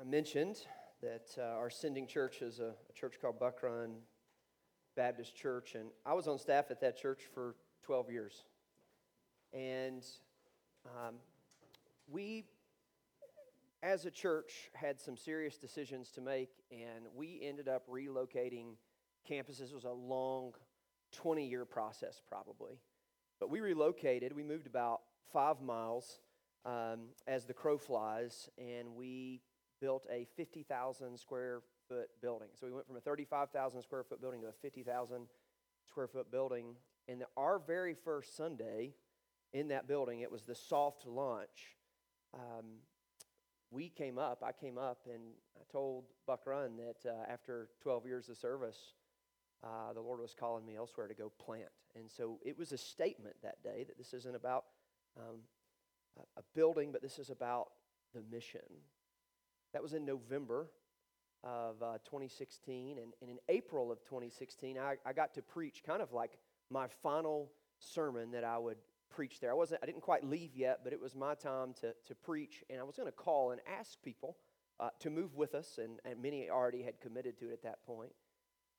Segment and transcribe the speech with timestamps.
[0.00, 0.56] I mentioned
[1.02, 3.96] that uh, our sending church is a, a church called Buck Run
[4.96, 8.44] Baptist Church, and I was on staff at that church for 12 years.
[9.52, 10.02] And
[10.86, 11.16] um,
[12.10, 12.44] we,
[13.82, 18.76] as a church, had some serious decisions to make, and we ended up relocating
[19.30, 19.70] campuses.
[19.70, 20.54] It was a long
[21.12, 22.80] 20 year process, probably.
[23.38, 26.20] But we relocated, we moved about five miles
[26.64, 29.42] um, as the crow flies, and we
[29.80, 32.48] built a 50,000 square foot building.
[32.54, 35.26] So we went from a 35,000 square foot building to a 50,000
[35.86, 36.76] square foot building.
[37.08, 38.94] And our very first Sunday
[39.52, 41.76] in that building, it was the soft launch.
[42.34, 42.80] Um,
[43.70, 45.22] we came up, I came up, and
[45.56, 48.94] I told Buck Run that uh, after 12 years of service,
[49.62, 51.70] uh, the Lord was calling me elsewhere to go plant.
[51.94, 54.64] And so it was a statement that day that this isn't about
[55.16, 55.40] um,
[56.36, 57.68] a building, but this is about
[58.14, 58.60] the mission.
[59.72, 60.68] That was in November
[61.42, 62.98] of uh, 2016.
[62.98, 66.32] And, and, in April of 2016, I, I got to preach kind of like
[66.70, 68.76] my final sermon that I would
[69.10, 69.50] preach there.
[69.50, 72.62] I, wasn't, I didn't quite leave yet, but it was my time to, to preach.
[72.68, 74.36] And I was going to call and ask people
[74.78, 77.84] uh, to move with us, and, and many already had committed to it at that
[77.84, 78.12] point.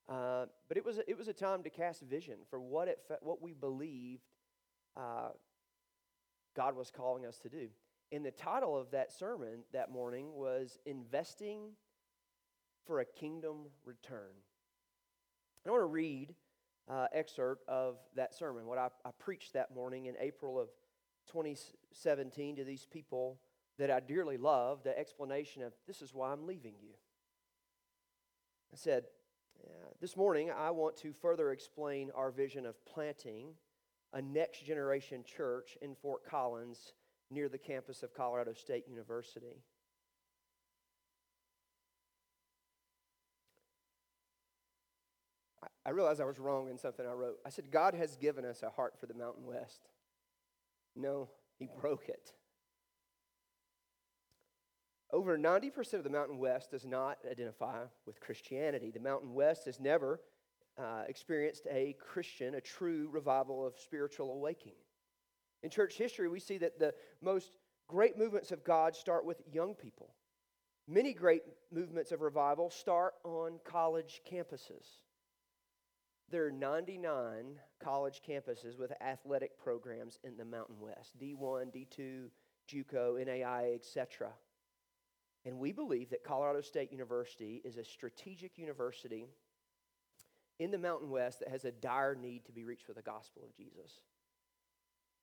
[0.10, 3.00] Uh, but it was, a, it was a time to cast vision for what, it,
[3.22, 4.24] what we believed
[4.98, 5.30] uh,
[6.56, 7.70] God was calling us to do.
[8.12, 11.72] And the title of that sermon that morning was Investing
[12.86, 14.34] for a Kingdom Return.
[15.66, 16.36] I want to read
[16.90, 20.68] uh, excerpt of that sermon, what I, I preached that morning in April of
[21.32, 23.40] 2017 to these people
[23.78, 26.94] that I dearly love, the explanation of this is why I'm leaving you.
[28.74, 29.06] I said,
[30.02, 33.54] This morning I want to further explain our vision of planting
[34.12, 36.94] a next generation church in Fort Collins
[37.32, 39.64] near the campus of Colorado State University.
[45.86, 47.38] I realized I was wrong in something I wrote.
[47.46, 49.88] I said, God has given us a heart for the Mountain West.
[50.96, 52.34] No, He broke it.
[55.12, 58.92] Over 90% of the Mountain West does not identify with Christianity.
[58.92, 60.22] The Mountain West has never
[60.78, 64.76] uh, experienced a Christian, a true revival of spiritual awakening.
[65.64, 67.52] In church history, we see that the most
[67.88, 70.14] great movements of God start with young people.
[70.88, 74.86] Many great movements of revival start on college campuses.
[76.30, 82.30] There are 99 college campuses with athletic programs in the Mountain West D1, D2,
[82.70, 84.30] JUCO, NAIA, etc.
[85.46, 89.28] And we believe that Colorado State University is a strategic university
[90.60, 93.44] in the Mountain West that has a dire need to be reached with the gospel
[93.44, 94.02] of Jesus.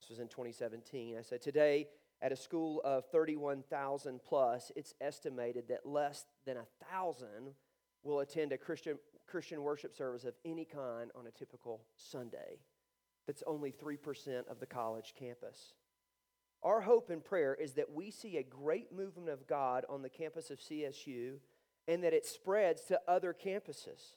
[0.00, 1.16] This was in 2017.
[1.18, 1.88] I said, Today,
[2.20, 7.54] at a school of 31,000 plus, it's estimated that less than a thousand
[8.02, 12.58] will attend a Christian, Christian worship service of any kind on a typical Sunday.
[13.26, 15.74] That's only 3% of the college campus.
[16.62, 20.08] Our hope and prayer is that we see a great movement of God on the
[20.08, 21.34] campus of CSU
[21.86, 24.14] and that it spreads to other campuses.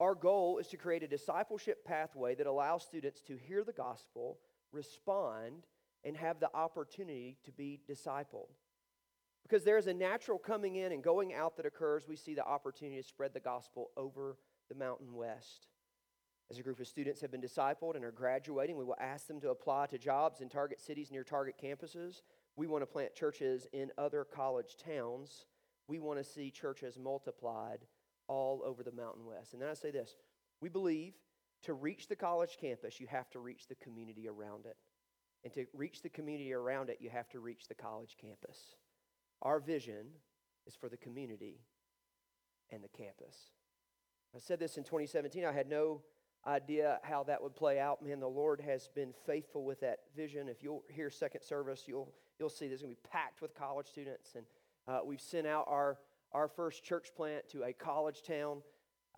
[0.00, 4.38] Our goal is to create a discipleship pathway that allows students to hear the gospel,
[4.72, 5.66] respond,
[6.04, 8.50] and have the opportunity to be discipled.
[9.42, 12.44] Because there is a natural coming in and going out that occurs, we see the
[12.44, 14.36] opportunity to spread the gospel over
[14.68, 15.68] the Mountain West.
[16.50, 19.40] As a group of students have been discipled and are graduating, we will ask them
[19.40, 22.22] to apply to jobs in target cities near target campuses.
[22.56, 25.46] We want to plant churches in other college towns.
[25.88, 27.80] We want to see churches multiplied
[28.28, 29.52] all over the Mountain West.
[29.52, 30.14] And then I say this
[30.60, 31.14] we believe
[31.62, 34.76] to reach the college campus, you have to reach the community around it.
[35.44, 38.76] And to reach the community around it, you have to reach the college campus.
[39.42, 40.06] Our vision
[40.66, 41.60] is for the community
[42.70, 43.36] and the campus.
[44.34, 45.44] I said this in 2017.
[45.44, 46.02] I had no
[46.46, 48.02] idea how that would play out.
[48.04, 50.48] Man, the Lord has been faithful with that vision.
[50.48, 53.54] If you'll hear second service, you'll, you'll see this is going to be packed with
[53.54, 54.34] college students.
[54.34, 54.44] And
[54.86, 55.98] uh, we've sent out our,
[56.32, 58.62] our first church plant to a college town.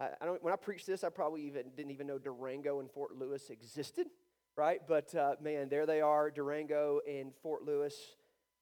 [0.00, 3.50] I, when I preached this, I probably even didn't even know Durango and Fort Lewis
[3.50, 4.06] existed,
[4.56, 4.80] right?
[4.88, 7.94] But uh, man, there they are, Durango and Fort Lewis.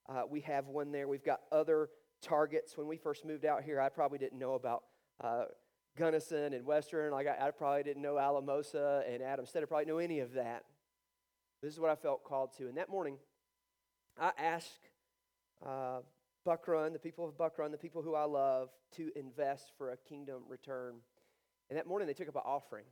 [0.08, 1.06] Uh, we have one there.
[1.06, 1.90] We've got other
[2.22, 2.76] targets.
[2.76, 4.82] When we first moved out here, I probably didn't know about
[5.22, 5.44] uh,
[5.96, 7.12] Gunnison and Western.
[7.12, 9.62] Like I, I, probably didn't know Alamosa and Stead.
[9.62, 10.64] I probably know any of that.
[11.62, 12.68] This is what I felt called to.
[12.68, 13.16] And that morning,
[14.18, 14.90] I asked
[15.64, 16.00] uh,
[16.44, 19.90] Buck Run, the people of Buck Run, the people who I love, to invest for
[19.90, 20.94] a kingdom return.
[21.68, 22.84] And that morning, they took up an offering.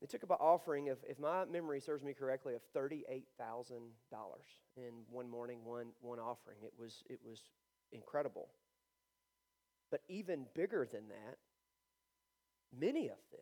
[0.00, 3.22] They took up an offering of, if my memory serves me correctly, of $38,000
[4.76, 6.58] in one morning, one, one offering.
[6.62, 7.40] It was, it was
[7.92, 8.48] incredible.
[9.90, 11.38] But even bigger than that,
[12.78, 13.40] many of them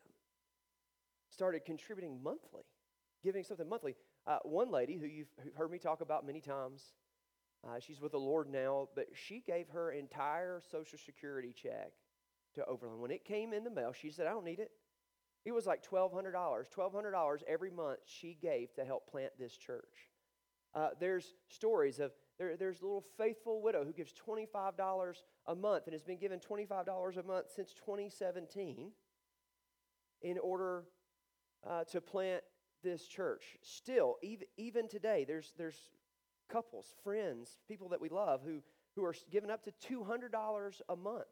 [1.31, 2.63] started contributing monthly,
[3.23, 3.97] giving something monthly.
[4.27, 6.83] Uh, one lady who you've heard me talk about many times,
[7.67, 11.93] uh, she's with the Lord now, but she gave her entire Social Security check
[12.55, 13.01] to Overland.
[13.01, 14.71] When it came in the mail, she said, I don't need it.
[15.45, 16.33] It was like $1,200.
[16.33, 20.11] $1,200 every month she gave to help plant this church.
[20.75, 25.85] Uh, there's stories of there, there's a little faithful widow who gives $25 a month
[25.87, 28.91] and has been given $25 a month since 2017
[30.23, 30.85] in order
[31.69, 32.43] uh, to plant
[32.83, 33.57] this church.
[33.63, 35.91] Still, even, even today, there's, there's
[36.51, 38.61] couples, friends, people that we love who,
[38.97, 41.25] who are giving up to $200 a month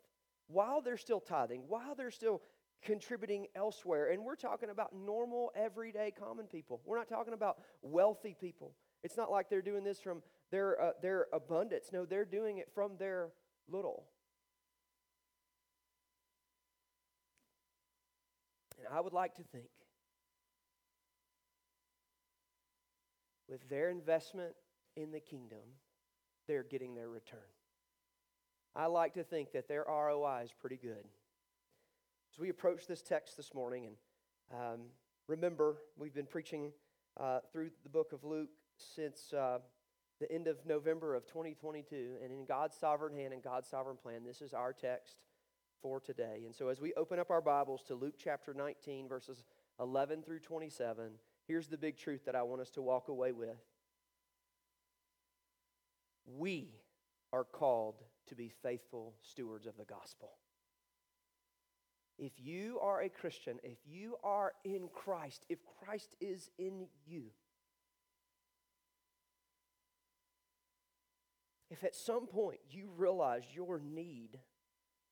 [0.48, 2.42] while they're still tithing, while they're still
[2.82, 4.10] contributing elsewhere.
[4.10, 6.80] And we're talking about normal, everyday, common people.
[6.84, 8.72] We're not talking about wealthy people.
[9.04, 11.90] It's not like they're doing this from their, uh, their abundance.
[11.92, 13.30] No, they're doing it from their
[13.68, 14.04] little.
[18.78, 19.68] And I would like to think
[23.48, 24.54] with their investment
[24.96, 25.58] in the kingdom,
[26.48, 27.38] they're getting their return.
[28.74, 31.04] I like to think that their ROI is pretty good.
[32.32, 33.96] As we approach this text this morning, and
[34.58, 34.80] um,
[35.28, 36.72] remember, we've been preaching
[37.20, 38.48] uh, through the book of Luke
[38.78, 39.58] since uh,
[40.20, 42.16] the end of November of 2022.
[42.22, 45.16] And in God's sovereign hand and God's sovereign plan, this is our text
[45.82, 46.44] for today.
[46.46, 49.44] And so as we open up our Bibles to Luke chapter 19, verses
[49.78, 51.10] 11 through 27,
[51.46, 53.58] here's the big truth that I want us to walk away with.
[56.24, 56.76] We
[57.34, 57.96] are called
[58.28, 60.32] to be faithful stewards of the gospel.
[62.19, 67.24] If you are a Christian, if you are in Christ, if Christ is in you,
[71.70, 74.38] if at some point you realize your need,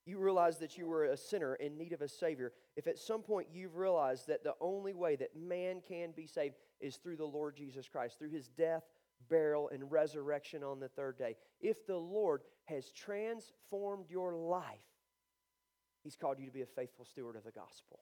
[0.05, 3.23] you realize that you were a sinner in need of a Savior, if at some
[3.23, 7.25] point you've realized that the only way that man can be saved is through the
[7.25, 8.85] Lord Jesus Christ, through his death,
[9.29, 14.65] burial, and resurrection on the third day, if the Lord has transformed your life,
[16.03, 18.01] he's called you to be a faithful steward of the gospel.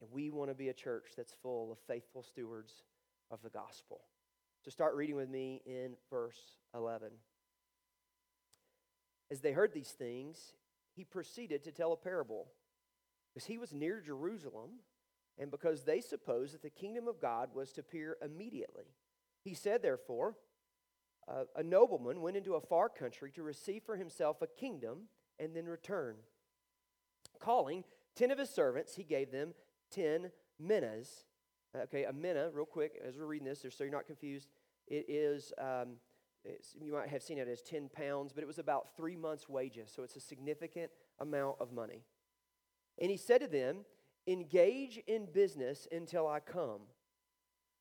[0.00, 2.84] And we want to be a church that's full of faithful stewards
[3.30, 4.02] of the gospel.
[4.64, 6.38] So start reading with me in verse
[6.74, 7.08] 11.
[9.30, 10.52] As they heard these things,
[10.94, 12.46] he proceeded to tell a parable.
[13.32, 14.70] Because he was near Jerusalem,
[15.38, 18.94] and because they supposed that the kingdom of God was to appear immediately.
[19.44, 20.36] He said, therefore,
[21.28, 25.08] a nobleman went into a far country to receive for himself a kingdom
[25.38, 26.16] and then return.
[27.40, 27.84] Calling
[28.14, 29.54] ten of his servants, he gave them
[29.90, 31.24] ten minas.
[31.76, 34.48] Okay, a mina, real quick, as we're reading this, so you're not confused,
[34.86, 35.96] it is um,
[36.80, 39.92] you might have seen it as 10 pounds, but it was about three months' wages.
[39.94, 42.02] So it's a significant amount of money.
[42.98, 43.84] And he said to them,
[44.28, 46.80] Engage in business until I come.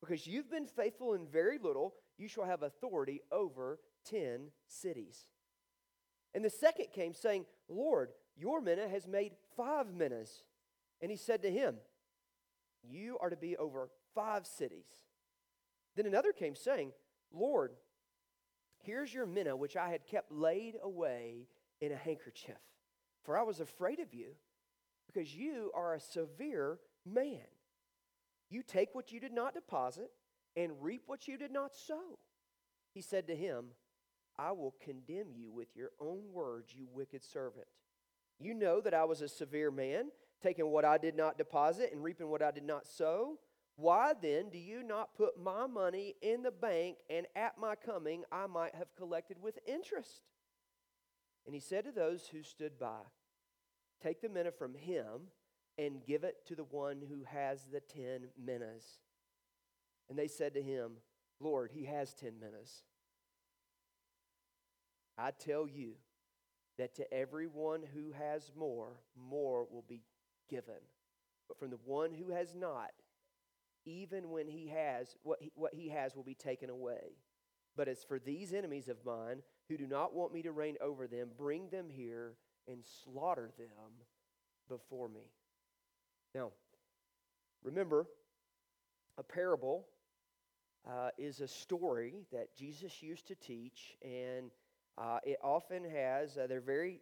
[0.00, 5.26] Because you've been faithful in very little, you shall have authority over ten cities.
[6.34, 10.44] And the second came, saying, Lord, your mina has made five minas.
[11.02, 11.76] And he said to him,
[12.82, 14.86] You are to be over five cities.
[15.96, 16.92] Then another came, saying,
[17.32, 17.72] Lord,
[18.78, 21.48] here's your mina which I had kept laid away
[21.80, 22.58] in a handkerchief.
[23.22, 24.28] For I was afraid of you,
[25.06, 27.46] because you are a severe man.
[28.50, 30.10] You take what you did not deposit
[30.56, 32.18] and reap what you did not sow.
[32.92, 33.66] He said to him,
[34.36, 37.66] I will condemn you with your own words, you wicked servant.
[38.38, 40.06] You know that I was a severe man,
[40.42, 43.38] taking what I did not deposit and reaping what I did not sow.
[43.76, 48.24] Why then do you not put my money in the bank, and at my coming
[48.32, 50.22] I might have collected with interest?
[51.46, 53.00] And he said to those who stood by,
[54.02, 55.28] Take the mina from him
[55.78, 58.98] and give it to the one who has the ten minas.
[60.08, 60.92] And they said to him,
[61.40, 62.82] Lord, he has ten minas.
[65.16, 65.94] I tell you
[66.78, 70.02] that to everyone who has more, more will be
[70.48, 70.80] given.
[71.46, 72.90] But from the one who has not,
[73.84, 77.16] even when he has, what he, what he has will be taken away.
[77.76, 81.06] But as for these enemies of mine who do not want me to reign over
[81.06, 82.34] them, bring them here
[82.68, 83.68] and slaughter them
[84.68, 85.30] before me.
[86.34, 86.50] Now,
[87.64, 88.06] remember,
[89.18, 89.86] a parable
[90.88, 94.50] uh, is a story that Jesus used to teach, and
[94.96, 97.00] uh, it often has, uh, they're very,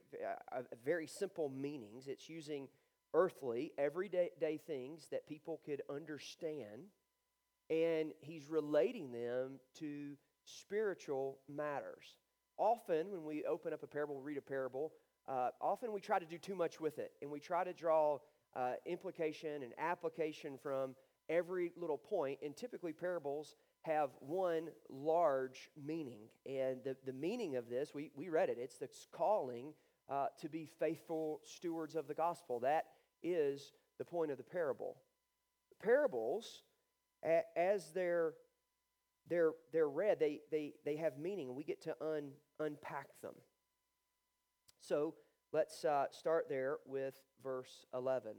[0.52, 2.08] uh, very simple meanings.
[2.08, 2.68] It's using
[3.12, 6.88] earthly, everyday things that people could understand,
[7.68, 12.16] and he's relating them to spiritual matters.
[12.56, 14.92] Often, when we open up a parable, read a parable,
[15.28, 18.18] uh, often we try to do too much with it, and we try to draw
[18.58, 20.94] uh, implication and application from
[21.28, 26.22] every little point, and typically parables have one large meaning.
[26.44, 29.72] And the, the meaning of this, we, we read it, it's the calling
[30.10, 32.60] uh, to be faithful stewards of the gospel.
[32.60, 32.86] That
[33.22, 34.96] is the point of the parable.
[35.82, 36.62] Parables,
[37.24, 38.32] a, as they're,
[39.28, 43.34] they're, they're read, they, they, they have meaning, and we get to un, unpack them.
[44.80, 45.14] So
[45.52, 48.33] let's uh, start there with verse 11.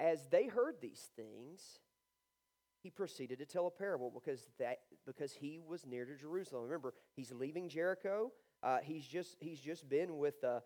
[0.00, 1.80] As they heard these things,
[2.82, 6.64] he proceeded to tell a parable because, that, because he was near to Jerusalem.
[6.64, 8.32] Remember, he's leaving Jericho.
[8.62, 10.60] Uh, he's, just, he's just been with uh,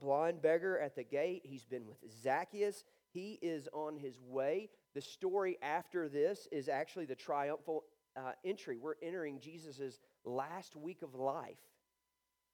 [0.00, 1.42] blind beggar at the gate.
[1.44, 2.84] He's been with Zacchaeus.
[3.12, 4.70] He is on his way.
[4.94, 7.84] The story after this is actually the triumphal
[8.16, 8.78] uh, entry.
[8.78, 11.58] We're entering Jesus' last week of life.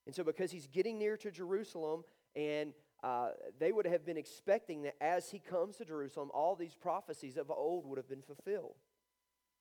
[0.07, 2.73] And so, because he's getting near to Jerusalem, and
[3.03, 7.37] uh, they would have been expecting that as he comes to Jerusalem, all these prophecies
[7.37, 8.77] of old would have been fulfilled.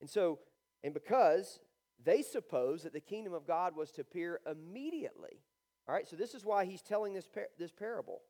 [0.01, 0.39] And so,
[0.83, 1.59] and because
[2.03, 5.41] they suppose that the kingdom of God was to appear immediately.
[5.87, 8.21] All right, so this is why he's telling this, par- this parable.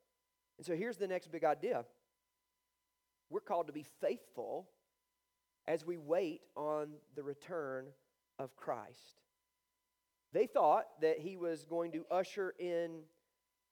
[0.58, 1.86] And so here's the next big idea
[3.30, 4.70] we're called to be faithful
[5.68, 7.88] as we wait on the return
[8.38, 9.22] of Christ.
[10.34, 13.02] They thought that he was going to usher in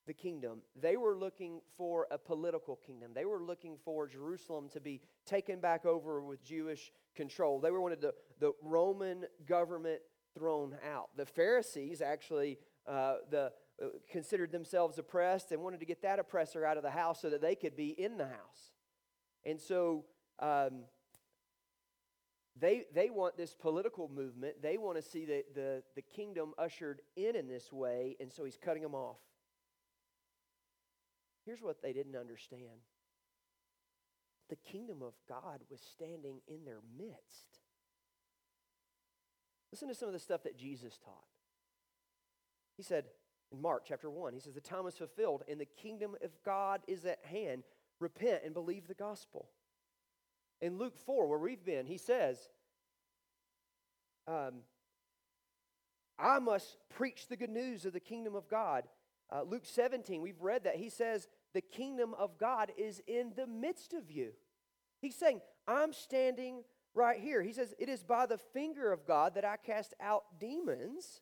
[0.05, 0.59] the kingdom.
[0.75, 3.11] They were looking for a political kingdom.
[3.13, 7.59] They were looking for Jerusalem to be taken back over with Jewish control.
[7.59, 10.01] They wanted the, the Roman government
[10.37, 11.09] thrown out.
[11.15, 16.65] The Pharisees actually uh, the, uh, considered themselves oppressed and wanted to get that oppressor
[16.65, 18.73] out of the house so that they could be in the house.
[19.45, 20.05] And so
[20.39, 20.83] um,
[22.59, 24.61] they, they want this political movement.
[24.61, 28.45] They want to see the, the, the kingdom ushered in in this way, and so
[28.45, 29.17] he's cutting them off.
[31.45, 32.79] Here's what they didn't understand
[34.49, 37.59] the kingdom of God was standing in their midst.
[39.71, 41.23] Listen to some of the stuff that Jesus taught.
[42.77, 43.05] He said
[43.51, 46.81] in Mark chapter 1, he says, The time is fulfilled and the kingdom of God
[46.87, 47.63] is at hand.
[47.99, 49.49] Repent and believe the gospel.
[50.63, 52.37] In Luke 4, where we've been, he says,
[54.29, 54.61] um,
[56.17, 58.85] I must preach the good news of the kingdom of God.
[59.29, 60.77] Uh, Luke 17, we've read that.
[60.77, 64.31] He says, The kingdom of God is in the midst of you.
[65.01, 66.63] He's saying, I'm standing
[66.95, 67.41] right here.
[67.41, 71.19] He says, It is by the finger of God that I cast out demons.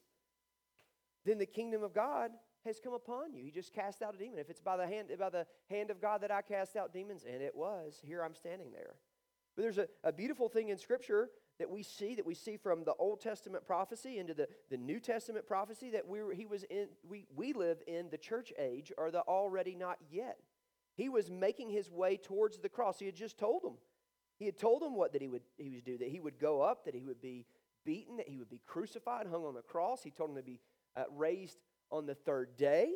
[1.26, 2.30] Then the kingdom of God
[2.64, 3.44] has come upon you.
[3.44, 4.38] He just cast out a demon.
[4.38, 7.26] If it's by the hand, by the hand of God that I cast out demons,
[7.28, 8.98] and it was, here I'm standing there.
[9.56, 11.30] But there's a, a beautiful thing in Scripture
[11.60, 15.00] that we see, that we see from the Old Testament prophecy into the, the New
[15.00, 19.12] Testament prophecy that we he was in, we, we live in the church age or
[19.12, 20.38] the already not yet.
[20.96, 23.00] He was making his way towards the cross.
[23.00, 23.76] He had just told them.
[24.40, 26.62] He had told them what that he would he would do, that he would go
[26.62, 27.46] up, that he would be
[27.86, 30.02] beaten, that he would be crucified, hung on the cross.
[30.04, 30.60] He told them to be
[30.96, 31.58] uh, raised
[31.92, 32.94] on the third day.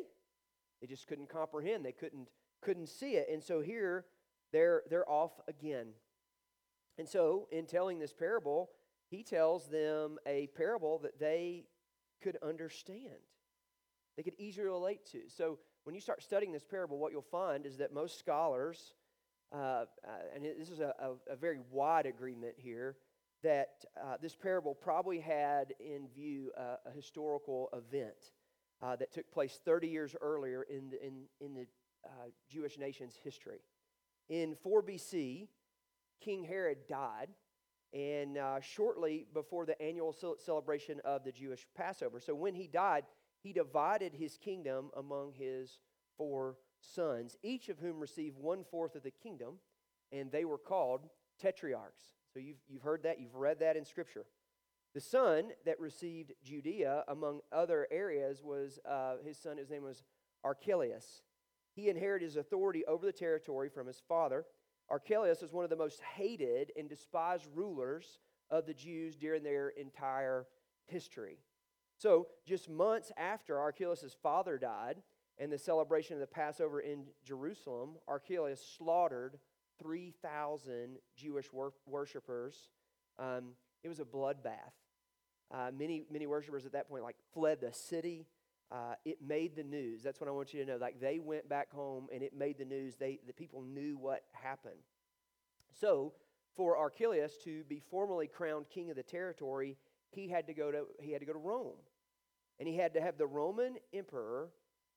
[0.80, 1.84] They just couldn't comprehend.
[1.84, 2.28] They couldn't
[2.60, 3.28] couldn't see it.
[3.30, 4.06] And so here
[4.52, 5.88] they're they're off again.
[6.98, 8.70] And so, in telling this parable,
[9.10, 11.64] he tells them a parable that they
[12.22, 13.20] could understand,
[14.16, 15.22] they could easily relate to.
[15.28, 18.94] So, when you start studying this parable, what you'll find is that most scholars,
[19.52, 19.84] uh, uh,
[20.34, 22.96] and this is a, a, a, very wide agreement here,
[23.44, 28.32] that uh, this parable probably had in view a historical event
[28.82, 31.66] uh, that took place 30 years earlier in the, in, in the
[32.04, 33.60] uh, Jewish nation's history.
[34.28, 35.46] In 4 BC,
[36.20, 37.28] King Herod died,
[37.92, 42.20] and uh, shortly before the annual celebration of the Jewish Passover.
[42.20, 43.04] So when he died,
[43.42, 45.78] he divided his kingdom among his
[46.18, 49.54] four sons, each of whom received one fourth of the kingdom,
[50.12, 51.08] and they were called
[51.40, 52.02] tetrarchs.
[52.32, 54.26] So you've, you've heard that, you've read that in Scripture.
[54.94, 60.02] The son that received Judea, among other areas, was uh, his son, his name was
[60.42, 61.22] Archelaus.
[61.74, 64.46] He inherited his authority over the territory from his father
[64.88, 68.18] Archelaus is one of the most hated and despised rulers
[68.50, 70.46] of the Jews during their entire
[70.86, 71.38] history.
[71.98, 75.02] So, just months after Archelaus' father died,
[75.38, 79.38] and the celebration of the Passover in Jerusalem, Archelaus slaughtered
[79.78, 82.70] 3,000 Jewish wor- worshippers.
[83.18, 83.52] Um,
[83.82, 84.72] it was a bloodbath.
[85.50, 88.26] Uh, many, many worshipers at that point like fled the city.
[88.70, 90.02] Uh, it made the news.
[90.02, 90.78] That's what I want you to know.
[90.78, 92.96] Like they went back home and it made the news.
[92.96, 94.80] They, the people knew what happened.
[95.72, 96.12] So
[96.56, 99.76] for Archelaus to be formally crowned king of the territory,
[100.10, 101.76] he had to go to, he had to, go to Rome.
[102.58, 104.50] And he had to have the Roman emperor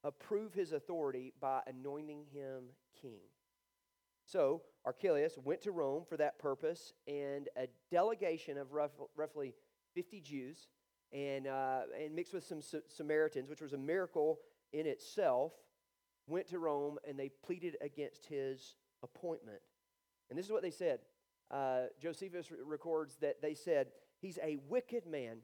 [0.03, 2.63] approve his authority by anointing him
[3.01, 3.19] king.
[4.25, 9.53] So Archelaus went to Rome for that purpose, and a delegation of rough, roughly
[9.95, 10.67] 50 Jews
[11.11, 14.39] and, uh, and mixed with some Samaritans, which was a miracle
[14.73, 15.53] in itself,
[16.27, 19.61] went to Rome and they pleaded against his appointment.
[20.29, 20.99] And this is what they said.
[21.49, 23.87] Uh, Josephus records that they said,
[24.19, 25.37] He's a wicked man,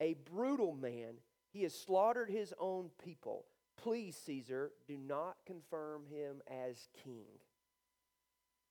[0.00, 1.14] a brutal man.
[1.52, 3.44] He has slaughtered his own people.
[3.76, 7.26] Please, Caesar, do not confirm him as king.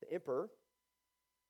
[0.01, 0.49] The emperor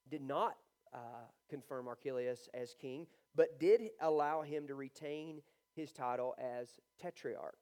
[0.09, 0.57] did not
[0.93, 5.41] uh, confirm Archelaus as king, but did allow him to retain
[5.73, 7.55] his title as tetrarch.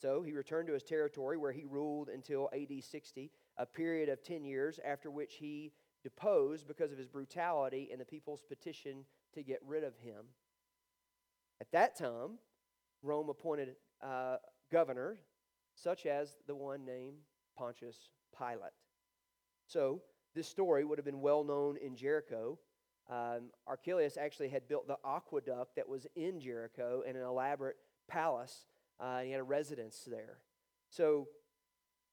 [0.00, 4.22] So he returned to his territory where he ruled until AD 60, a period of
[4.22, 9.04] 10 years, after which he deposed because of his brutality and the people's petition
[9.34, 10.26] to get rid of him.
[11.60, 12.38] At that time,
[13.02, 14.36] Rome appointed uh,
[14.70, 15.16] governor,
[15.74, 17.16] such as the one named
[17.56, 18.72] Pontius Pilate.
[19.66, 20.02] So,
[20.34, 22.58] this story would have been well known in Jericho.
[23.08, 27.76] Um, Archelaus actually had built the aqueduct that was in Jericho in an elaborate
[28.08, 28.66] palace,
[29.00, 30.38] uh, and he had a residence there.
[30.90, 31.28] So,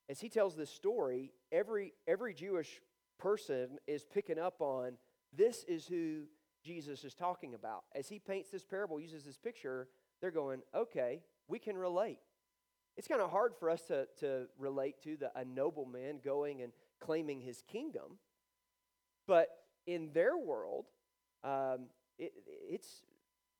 [0.09, 2.81] as he tells this story, every, every Jewish
[3.17, 4.97] person is picking up on
[5.35, 6.23] this is who
[6.63, 7.83] Jesus is talking about.
[7.95, 9.87] As he paints this parable, uses this picture,
[10.21, 12.19] they're going, okay, we can relate.
[12.97, 16.71] It's kind of hard for us to, to relate to the, a nobleman going and
[16.99, 18.19] claiming his kingdom.
[19.25, 19.49] But
[19.87, 20.85] in their world,
[21.43, 23.03] um, it, it's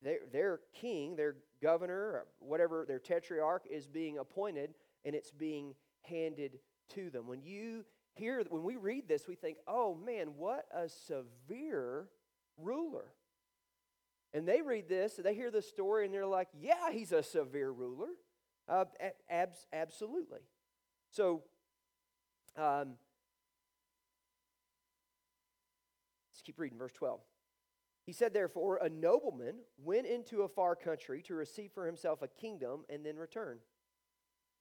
[0.02, 4.74] their, their king, their governor, or whatever, their tetrarch is being appointed
[5.06, 6.60] and it's being handed
[6.90, 7.28] to them.
[7.28, 12.08] When you hear, when we read this, we think, oh man, what a severe
[12.58, 13.06] ruler.
[14.34, 17.72] And they read this, they hear the story, and they're like, yeah, he's a severe
[17.72, 18.10] ruler.
[18.68, 18.86] Uh,
[19.30, 20.40] abs- absolutely.
[21.12, 21.44] So,
[22.58, 22.96] um,
[26.32, 27.20] let's keep reading, verse 12.
[28.06, 32.28] He said, Therefore, a nobleman went into a far country to receive for himself a
[32.28, 33.60] kingdom and then return.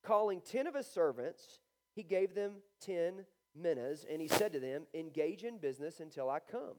[0.05, 1.61] Calling ten of his servants,
[1.95, 6.39] he gave them ten minas, and he said to them, Engage in business until I
[6.39, 6.77] come.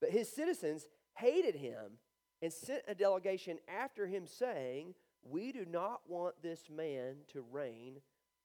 [0.00, 1.98] But his citizens hated him
[2.42, 8.00] and sent a delegation after him, saying, We do not want this man to reign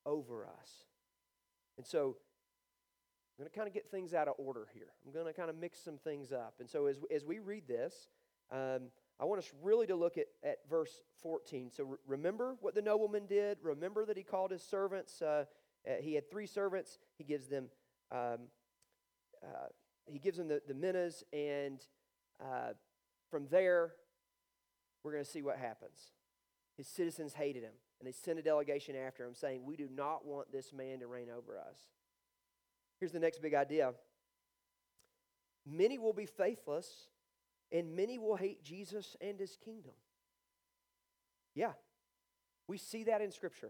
[0.05, 0.85] over us.
[1.77, 2.17] And so
[3.37, 4.93] I'm going to kind of get things out of order here.
[5.05, 6.55] I'm going to kind of mix some things up.
[6.59, 8.07] And so as, as we read this,
[8.49, 8.83] um,
[9.19, 11.69] I want us really to look at, at verse 14.
[11.71, 13.57] So re- remember what the nobleman did.
[13.61, 15.21] Remember that he called his servants.
[15.21, 15.45] Uh,
[15.85, 16.97] uh, he had three servants.
[17.17, 17.65] He gives them,
[18.09, 18.47] um,
[19.43, 19.67] uh,
[20.05, 21.81] he gives them the, the minas, and
[22.41, 22.73] uh,
[23.29, 23.93] from there,
[25.03, 26.13] we're going to see what happens.
[26.77, 30.25] His citizens hated him, and they sent a delegation after him saying, We do not
[30.25, 31.89] want this man to reign over us.
[33.05, 33.93] Here's the next big idea
[35.63, 36.87] many will be faithless,
[37.71, 39.91] and many will hate Jesus and his kingdom.
[41.53, 41.73] Yeah,
[42.67, 43.69] we see that in Scripture.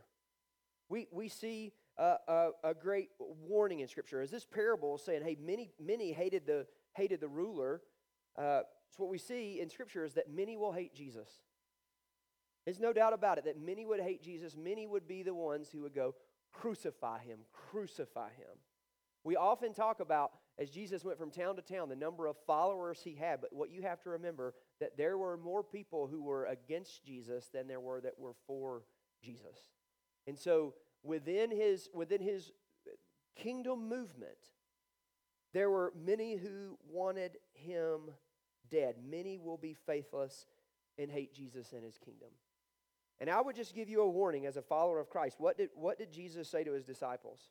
[0.87, 4.21] We, we see a, a, a great warning in Scripture.
[4.21, 7.81] As this parable is saying, hey, many, many hated the, hated the ruler.
[8.37, 11.27] Uh, so what we see in Scripture is that many will hate Jesus.
[12.63, 14.55] There's no doubt about it that many would hate Jesus.
[14.55, 16.15] Many would be the ones who would go,
[16.53, 18.57] crucify him, crucify him.
[19.25, 23.01] We often talk about, as Jesus went from town to town, the number of followers
[23.03, 23.41] he had.
[23.41, 27.49] But what you have to remember, that there were more people who were against Jesus
[27.51, 28.83] than there were that were for
[29.23, 29.57] Jesus.
[30.27, 32.51] And so within his, within his
[33.35, 34.37] kingdom movement,
[35.53, 38.11] there were many who wanted him
[38.69, 38.97] dead.
[39.09, 40.45] Many will be faithless
[40.99, 42.29] and hate Jesus and his kingdom.
[43.19, 45.37] And I would just give you a warning as a follower of Christ.
[45.39, 47.49] What did, what did Jesus say to his disciples?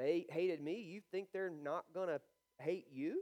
[0.00, 0.80] They hated me.
[0.80, 2.20] You think they're not going to
[2.58, 3.20] hate you?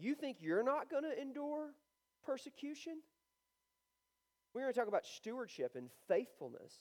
[0.00, 1.74] You think you're not going to endure
[2.24, 2.94] persecution?
[4.52, 6.74] We're going to talk about stewardship and faithfulness.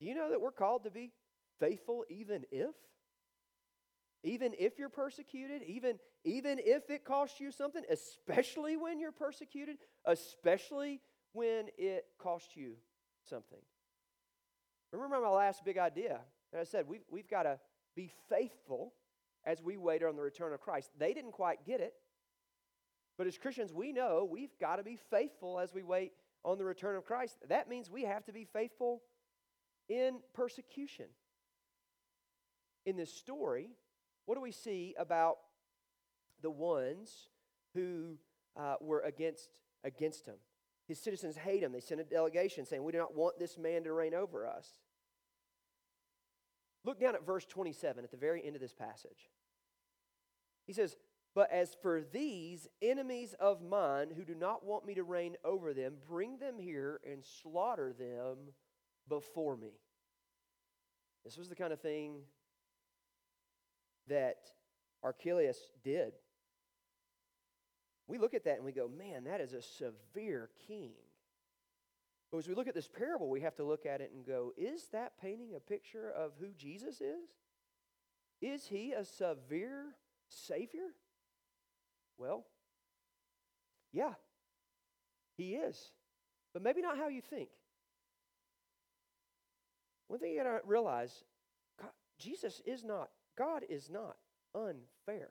[0.00, 1.12] Do you know that we're called to be
[1.60, 2.74] faithful even if?
[4.22, 9.78] Even if you're persecuted, even, even if it costs you something, especially when you're persecuted,
[10.04, 11.00] especially
[11.32, 12.74] when it costs you
[13.30, 13.60] something.
[14.92, 16.20] Remember my last big idea
[16.52, 17.58] that I said we've, we've got to
[17.94, 18.92] be faithful
[19.44, 20.90] as we wait on the return of Christ.
[20.98, 21.94] They didn't quite get it.
[23.16, 26.12] But as Christians, we know we've got to be faithful as we wait
[26.44, 27.36] on the return of Christ.
[27.48, 29.02] That means we have to be faithful
[29.88, 31.06] in persecution.
[32.86, 33.68] In this story,
[34.24, 35.36] what do we see about
[36.40, 37.28] the ones
[37.74, 38.16] who
[38.56, 39.50] uh, were against,
[39.84, 40.36] against him?
[40.88, 41.72] His citizens hate him.
[41.72, 44.80] They sent a delegation saying, We do not want this man to reign over us.
[46.84, 49.28] Look down at verse 27 at the very end of this passage.
[50.66, 50.96] He says,
[51.34, 55.74] But as for these enemies of mine who do not want me to reign over
[55.74, 58.54] them, bring them here and slaughter them
[59.08, 59.72] before me.
[61.24, 62.20] This was the kind of thing
[64.08, 64.38] that
[65.02, 66.12] Archelaus did.
[68.06, 70.92] We look at that and we go, man, that is a severe king.
[72.30, 74.52] But as we look at this parable, we have to look at it and go,
[74.56, 77.30] is that painting a picture of who Jesus is?
[78.40, 79.96] Is he a severe
[80.28, 80.94] Savior?
[82.16, 82.44] Well,
[83.92, 84.12] yeah,
[85.36, 85.90] he is.
[86.52, 87.48] But maybe not how you think.
[90.06, 91.24] One thing you gotta realize
[91.80, 94.16] God, Jesus is not, God is not
[94.54, 95.30] unfair.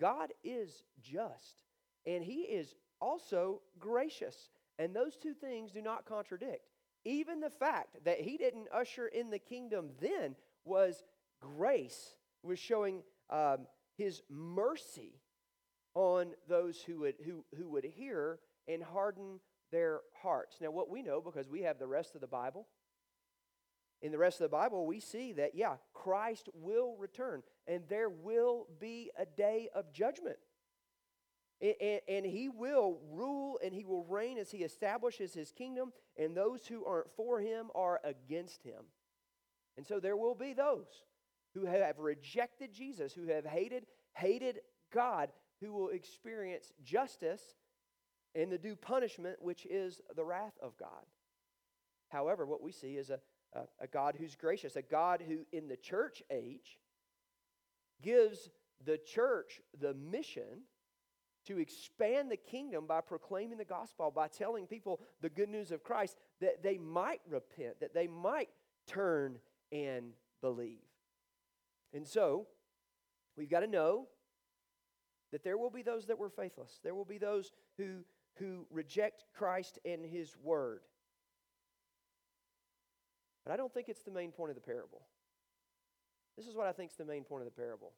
[0.00, 1.62] God is just,
[2.06, 4.50] and he is also gracious.
[4.78, 6.68] And those two things do not contradict.
[7.04, 11.02] Even the fact that he didn't usher in the kingdom then was
[11.40, 15.20] grace, was showing um, his mercy
[15.94, 20.56] on those who would, who, who would hear and harden their hearts.
[20.60, 22.68] Now, what we know, because we have the rest of the Bible,
[24.00, 28.10] in the rest of the Bible, we see that, yeah, Christ will return and there
[28.10, 30.38] will be a day of judgment.
[31.62, 36.36] And, and, he will rule and he will reign as he establishes his kingdom, and
[36.36, 38.82] those who aren't for him are against him.
[39.76, 40.88] And so there will be those
[41.54, 44.58] who have rejected Jesus, who have hated, hated
[44.92, 45.28] God,
[45.60, 47.42] who will experience justice
[48.34, 51.06] and the due punishment, which is the wrath of God.
[52.08, 53.20] However, what we see is a,
[53.52, 56.78] a, a God who's gracious, a God who, in the church age,
[58.02, 58.50] gives
[58.84, 60.64] the church the mission
[61.46, 65.82] to expand the kingdom by proclaiming the gospel, by telling people the good news of
[65.82, 68.48] Christ, that they might repent, that they might
[68.86, 69.38] turn
[69.70, 70.78] and believe.
[71.92, 72.46] And so,
[73.36, 74.06] we've got to know
[75.32, 76.80] that there will be those that were faithless.
[76.82, 78.04] There will be those who,
[78.36, 80.80] who reject Christ and his word.
[83.44, 85.02] But I don't think it's the main point of the parable.
[86.36, 87.92] This is what I think is the main point of the parable.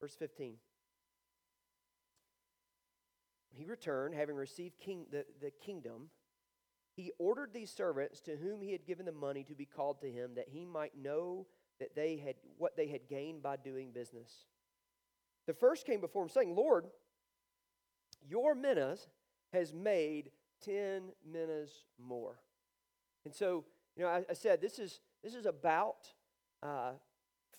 [0.00, 0.54] Verse 15.
[3.54, 6.08] He returned, having received king, the, the kingdom.
[6.94, 10.10] He ordered these servants to whom he had given the money to be called to
[10.10, 11.46] him, that he might know
[11.80, 14.30] that they had what they had gained by doing business.
[15.46, 16.86] The first came before him, saying, Lord,
[18.28, 19.08] your minas
[19.52, 20.30] has made
[20.64, 22.38] ten minas more.
[23.24, 23.64] And so,
[23.96, 26.12] you know, I, I said this is this is about
[26.62, 26.92] uh,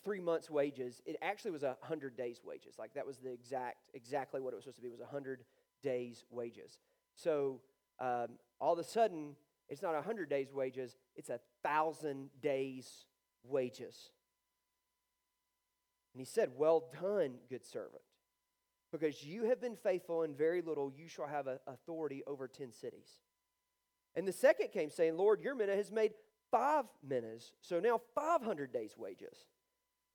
[0.03, 1.01] three months' wages.
[1.05, 2.75] It actually was a hundred days' wages.
[2.79, 4.87] Like that was the exact exactly what it was supposed to be.
[4.89, 5.43] It was a hundred
[5.83, 6.79] days' wages.
[7.15, 7.61] So
[7.99, 9.35] um, all of a sudden,
[9.69, 13.05] it's not a 100 days' wages, it's a thousand days'
[13.43, 14.09] wages.
[16.13, 18.01] And he said, Well done, good servant.
[18.91, 23.21] Because you have been faithful in very little, you shall have authority over 10 cities.
[24.15, 26.11] And the second came saying, Lord, your mina has made
[26.51, 29.47] five minas, so now 500 days' wages.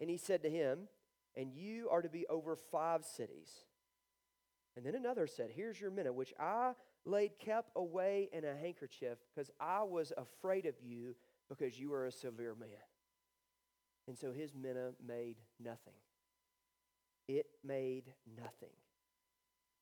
[0.01, 0.87] And he said to him,
[1.37, 3.65] And you are to be over five cities.
[4.79, 9.19] And then another said, Here's your mina, which I laid kept away in a handkerchief
[9.35, 11.17] because I was afraid of you
[11.49, 12.69] because you are a severe man.
[14.07, 15.99] And so his mina made nothing.
[17.27, 18.05] It made
[18.37, 18.71] nothing.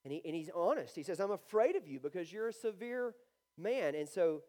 [0.03, 0.97] And, he, and he's honest.
[0.97, 3.15] He says, I'm afraid of you because you're a severe
[3.59, 3.95] man.
[3.95, 4.45] And so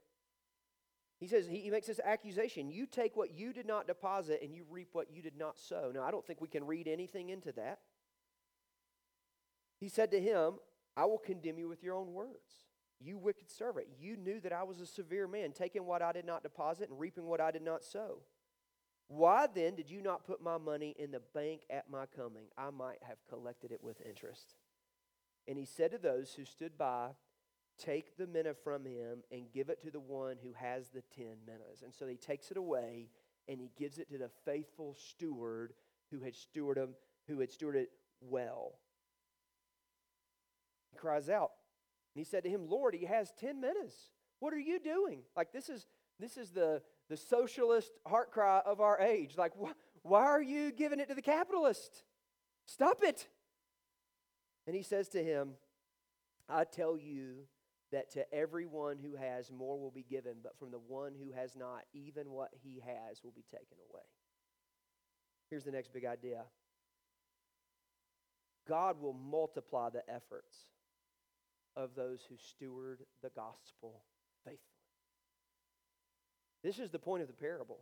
[1.20, 4.64] he says, he makes this accusation you take what you did not deposit and you
[4.70, 5.92] reap what you did not sow.
[5.94, 7.80] Now, I don't think we can read anything into that.
[9.80, 10.56] He said to him,
[10.96, 12.66] I will condemn you with your own words.
[13.00, 16.26] You wicked servant, you knew that I was a severe man, taking what I did
[16.26, 18.22] not deposit and reaping what I did not sow.
[19.08, 22.46] Why then did you not put my money in the bank at my coming?
[22.58, 24.56] I might have collected it with interest.
[25.48, 27.10] And he said to those who stood by,
[27.78, 31.38] Take the mina from him and give it to the one who has the ten
[31.46, 31.84] minas.
[31.84, 33.10] And so he takes it away
[33.48, 35.74] and he gives it to the faithful steward
[36.10, 36.90] who had stewarded,
[37.28, 38.80] who had stewarded it well
[40.98, 41.52] cries out.
[42.16, 43.94] And he said to him, Lord, he has ten minas.
[44.40, 45.22] What are you doing?
[45.36, 45.88] Like, this is,
[46.20, 49.38] this is the, the socialist heart cry of our age.
[49.38, 52.04] Like, wh- why are you giving it to the capitalist?
[52.66, 53.28] Stop it.
[54.66, 55.54] And he says to him,
[56.50, 57.48] I tell you
[57.92, 61.56] that to everyone who has, more will be given, but from the one who has
[61.56, 64.04] not, even what he has will be taken away.
[65.50, 66.44] Here's the next big idea
[68.68, 70.58] God will multiply the efforts
[71.78, 74.02] of those who steward the gospel
[74.44, 74.62] faithfully.
[76.64, 77.80] This is the point of the parable.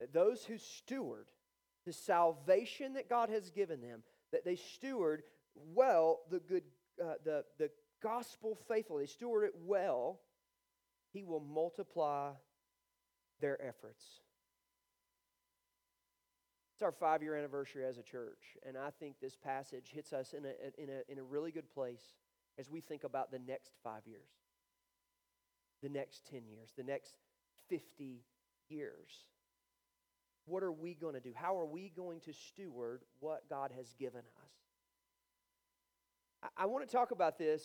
[0.00, 1.26] That those who steward
[1.86, 5.22] the salvation that God has given them, that they steward
[5.54, 6.64] well the good,
[7.00, 7.70] uh, the, the
[8.02, 10.20] gospel faithfully, they steward it well,
[11.12, 12.30] He will multiply
[13.40, 14.02] their efforts.
[16.74, 20.32] It's our five year anniversary as a church, and I think this passage hits us
[20.32, 22.02] in a, in, a, in a really good place
[22.58, 24.30] as we think about the next five years,
[25.82, 27.16] the next 10 years, the next
[27.68, 28.24] 50
[28.68, 29.10] years.
[30.46, 31.32] What are we going to do?
[31.34, 34.50] How are we going to steward what God has given us?
[36.42, 37.62] I, I want to talk about this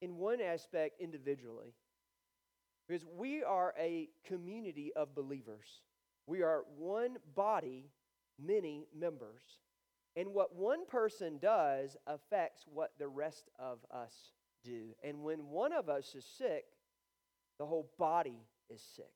[0.00, 1.74] in one aspect individually,
[2.86, 5.66] because we are a community of believers.
[6.26, 7.90] We are one body,
[8.40, 9.42] many members.
[10.18, 14.32] And what one person does affects what the rest of us
[14.64, 14.96] do.
[15.04, 16.64] And when one of us is sick,
[17.60, 19.12] the whole body is sick.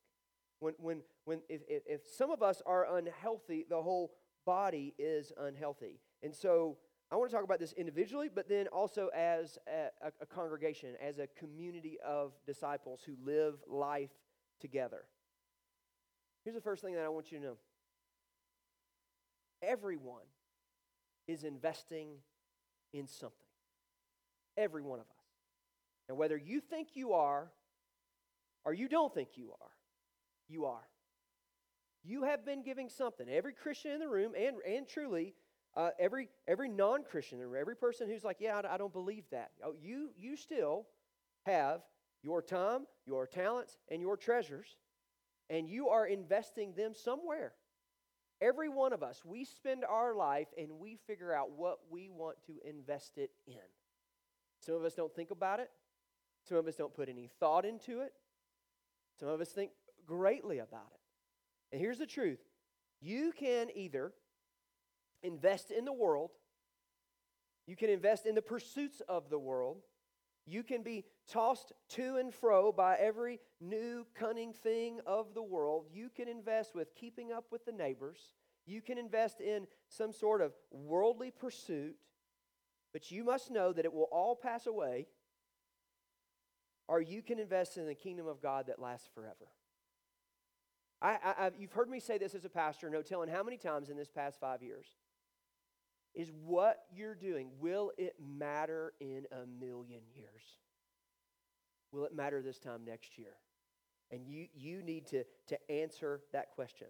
[0.60, 4.12] When, when, when if, if, if some of us are unhealthy, the whole
[4.46, 5.98] body is unhealthy.
[6.22, 6.76] And so
[7.10, 10.90] I want to talk about this individually, but then also as a, a, a congregation,
[11.04, 14.12] as a community of disciples who live life
[14.60, 15.02] together.
[16.44, 17.56] Here's the first thing that I want you to know
[19.64, 20.26] everyone
[21.26, 22.08] is investing
[22.92, 23.36] in something.
[24.56, 25.24] Every one of us.
[26.08, 27.50] And whether you think you are
[28.64, 29.70] or you don't think you are,
[30.48, 30.88] you are.
[32.04, 33.28] You have been giving something.
[33.28, 35.34] Every Christian in the room, and, and truly,
[35.76, 39.52] uh, every, every non Christian, every person who's like, yeah, I, I don't believe that.
[39.64, 40.86] Oh, you, you still
[41.46, 41.80] have
[42.22, 44.76] your time, your talents, and your treasures,
[45.48, 47.52] and you are investing them somewhere.
[48.42, 52.38] Every one of us, we spend our life and we figure out what we want
[52.48, 53.54] to invest it in.
[54.58, 55.70] Some of us don't think about it,
[56.48, 58.12] some of us don't put any thought into it,
[59.20, 59.70] some of us think
[60.04, 61.00] greatly about it.
[61.70, 62.40] And here's the truth
[63.00, 64.12] you can either
[65.22, 66.30] invest in the world,
[67.68, 69.78] you can invest in the pursuits of the world,
[70.46, 75.86] you can be tossed to and fro by every new cunning thing of the world.
[75.92, 78.18] You can invest with keeping up with the neighbors.
[78.66, 81.96] You can invest in some sort of worldly pursuit,
[82.92, 85.06] but you must know that it will all pass away.
[86.88, 89.48] Or you can invest in the kingdom of God that lasts forever.
[91.00, 93.88] I, I, you've heard me say this as a pastor, no telling how many times
[93.90, 94.86] in this past five years.
[96.14, 100.42] Is what you're doing, will it matter in a million years?
[101.90, 103.34] Will it matter this time next year?
[104.10, 106.88] And you, you need to, to answer that question.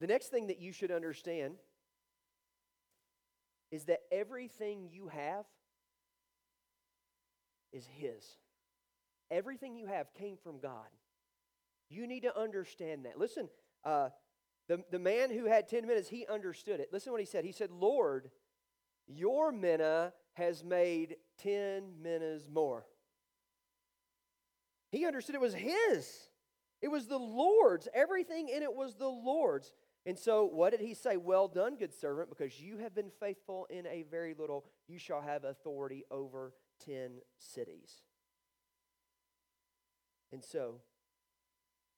[0.00, 1.54] The next thing that you should understand
[3.70, 5.44] is that everything you have
[7.72, 8.24] is His.
[9.30, 10.88] Everything you have came from God.
[11.88, 13.18] You need to understand that.
[13.18, 13.48] Listen,
[13.84, 14.08] uh,
[14.70, 16.90] the, the man who had 10 minas, he understood it.
[16.92, 17.44] Listen what he said.
[17.44, 18.30] He said, Lord,
[19.08, 22.86] your mina has made 10 minas more.
[24.92, 26.08] He understood it was his.
[26.80, 27.88] It was the Lord's.
[27.92, 29.72] Everything in it was the Lord's.
[30.06, 31.16] And so, what did he say?
[31.16, 35.20] Well done, good servant, because you have been faithful in a very little, you shall
[35.20, 36.54] have authority over
[36.86, 38.02] 10 cities.
[40.32, 40.76] And so,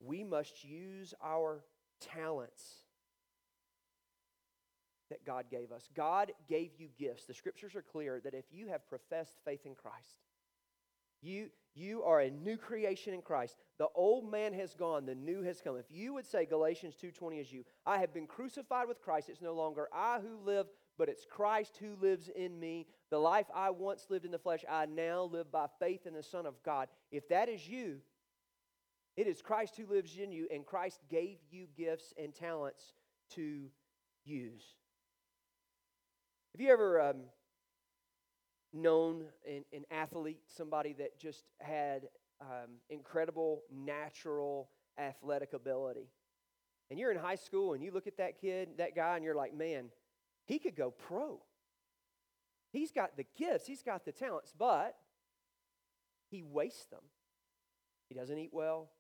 [0.00, 1.64] we must use our
[2.12, 2.82] talents
[5.10, 5.88] that God gave us.
[5.94, 7.26] God gave you gifts.
[7.26, 10.16] The scriptures are clear that if you have professed faith in Christ,
[11.22, 13.56] you, you are a new creation in Christ.
[13.78, 15.76] The old man has gone, the new has come.
[15.76, 19.28] If you would say Galatians 2:20 is you, I have been crucified with Christ.
[19.28, 20.66] It's no longer I who live,
[20.98, 22.86] but it's Christ who lives in me.
[23.10, 26.22] The life I once lived in the flesh, I now live by faith in the
[26.22, 26.88] Son of God.
[27.10, 28.00] If that is you,
[29.16, 32.94] it is Christ who lives in you, and Christ gave you gifts and talents
[33.30, 33.66] to
[34.24, 34.62] use.
[36.52, 37.16] Have you ever um,
[38.72, 42.08] known an, an, athlete, somebody that just had
[42.40, 46.08] um, incredible natural athletic ability?
[46.90, 49.34] And you're in high school and you look at that kid, that guy, and you're
[49.34, 49.86] like, man,
[50.44, 51.40] he could go pro.
[52.70, 54.94] He's got the gifts, he's got the talents, but
[56.30, 57.02] he wastes them.
[58.08, 58.90] He doesn't eat well.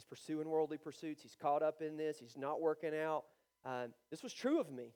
[0.00, 1.20] He's pursuing worldly pursuits.
[1.20, 2.18] He's caught up in this.
[2.18, 3.24] He's not working out.
[3.66, 4.94] Um, this was true of me.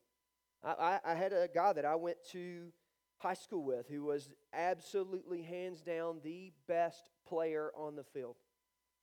[0.64, 2.72] I, I, I had a guy that I went to
[3.18, 8.36] high school with who was absolutely hands down the best player on the field.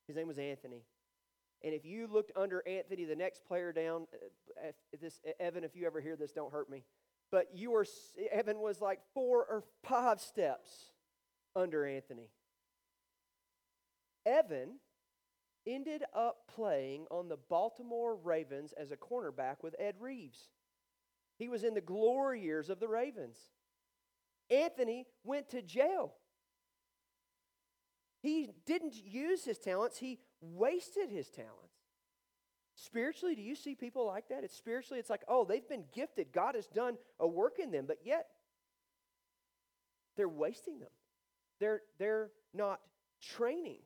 [0.07, 0.81] His name was Anthony.
[1.63, 4.07] And if you looked under Anthony, the next player down,
[4.57, 6.83] uh, this Evan, if you ever hear this, don't hurt me.
[7.31, 7.85] But you were
[8.31, 10.69] Evan was like four or five steps
[11.55, 12.31] under Anthony.
[14.25, 14.79] Evan
[15.65, 20.49] ended up playing on the Baltimore Ravens as a cornerback with Ed Reeves.
[21.37, 23.37] He was in the glory years of the Ravens.
[24.49, 26.13] Anthony went to jail.
[28.21, 31.57] He didn't use his talents, he wasted his talents.
[32.75, 34.43] Spiritually, do you see people like that?
[34.43, 36.31] It's spiritually, it's like, oh, they've been gifted.
[36.31, 38.27] God has done a work in them, but yet
[40.17, 40.89] they're wasting them.
[41.59, 42.79] They're, they're not
[43.21, 43.81] training.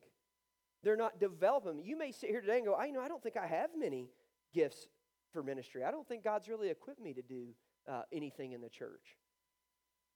[0.82, 1.82] They're not developing.
[1.84, 3.70] You may sit here today and go, I you know I don't think I have
[3.76, 4.10] many
[4.52, 4.88] gifts
[5.32, 5.84] for ministry.
[5.84, 7.48] I don't think God's really equipped me to do
[7.90, 9.16] uh, anything in the church.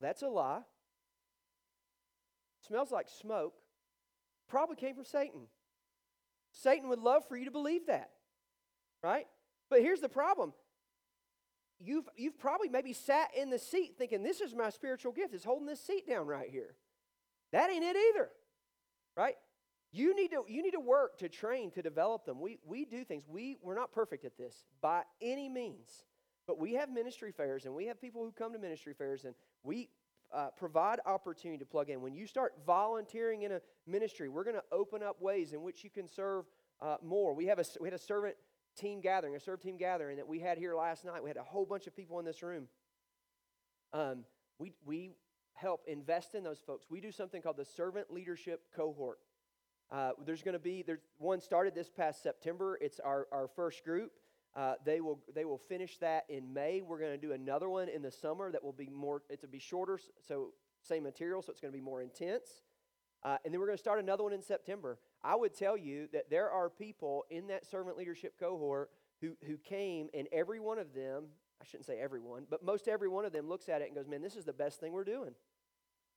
[0.01, 0.63] That's a lie.
[2.67, 3.55] Smells like smoke.
[4.49, 5.43] Probably came from Satan.
[6.53, 8.11] Satan would love for you to believe that,
[9.03, 9.27] right?
[9.69, 10.53] But here's the problem.
[11.79, 15.45] You've, you've probably maybe sat in the seat thinking, this is my spiritual gift, It's
[15.45, 16.75] holding this seat down right here.
[17.53, 18.29] That ain't it either,
[19.17, 19.37] right?
[19.93, 22.41] You need to, you need to work to train, to develop them.
[22.41, 23.25] We, we do things.
[23.29, 26.05] We, we're not perfect at this by any means.
[26.47, 29.35] But we have ministry fairs and we have people who come to ministry fairs and
[29.63, 29.89] we
[30.33, 32.01] uh, provide opportunity to plug in.
[32.01, 35.83] When you start volunteering in a ministry, we're going to open up ways in which
[35.83, 36.45] you can serve
[36.81, 37.35] uh, more.
[37.35, 38.37] We, have a, we had a servant
[38.77, 41.23] team gathering, a serve team gathering that we had here last night.
[41.23, 42.69] We had a whole bunch of people in this room.
[43.93, 44.25] Um,
[44.59, 45.11] we, we
[45.55, 46.87] help invest in those folks.
[46.89, 49.19] We do something called the Servant Leadership Cohort.
[49.91, 52.79] Uh, there's going to be there's one started this past September.
[52.81, 54.13] It's our, our first group.
[54.55, 56.81] Uh, they will they will finish that in May.
[56.81, 59.23] We're going to do another one in the summer that will be more.
[59.29, 62.63] It'll be shorter, so same material, so it's going to be more intense.
[63.23, 64.99] Uh, and then we're going to start another one in September.
[65.23, 69.57] I would tell you that there are people in that servant leadership cohort who who
[69.57, 71.25] came, and every one of them.
[71.61, 74.09] I shouldn't say everyone, but most every one of them looks at it and goes,
[74.09, 75.35] "Man, this is the best thing we're doing.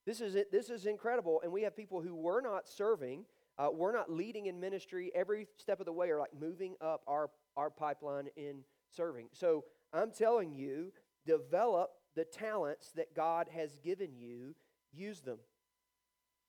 [0.06, 0.52] This is it.
[0.52, 3.26] This is incredible." And we have people who were not serving
[3.58, 7.02] uh, we're not leading in ministry every step of the way or like moving up
[7.08, 8.64] our, our pipeline in
[8.96, 9.28] serving.
[9.34, 10.92] So I'm telling you,
[11.26, 14.56] develop the talents that God has given you,
[14.92, 15.38] use them.